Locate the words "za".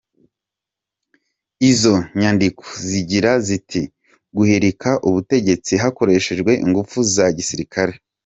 7.15-7.25